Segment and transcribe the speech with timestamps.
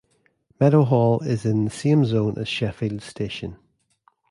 [0.59, 3.57] Meadowhall is in the same zone as Sheffield station.